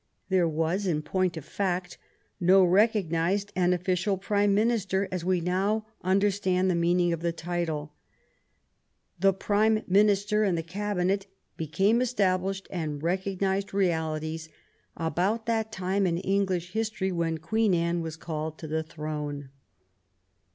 [0.29, 1.99] There was, in point of fact,
[2.39, 7.93] no recognized and official prime minister as we now understand the meaning of the title.
[9.19, 14.49] The prime minister and the cabinet became established and recognized realities
[14.97, 19.49] about that time in English history when Queen Anne was called to the throne.